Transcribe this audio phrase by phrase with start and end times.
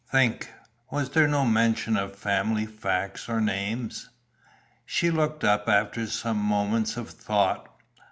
[0.11, 0.51] Think,
[0.89, 4.09] was there no mention of family facts or names?"
[4.83, 7.69] She looked up after some moments of thought.